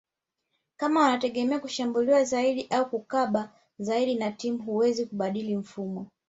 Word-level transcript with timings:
kama 0.77 0.99
wanategemea 1.01 1.59
kushambulia 1.59 2.23
zaidi 2.23 2.67
au 2.69 2.89
kukaba 2.89 3.51
zaidi 3.79 4.15
na 4.15 4.31
timu 4.31 4.63
huweza 4.63 5.05
kubadili 5.05 5.57
mifumo 5.57 6.07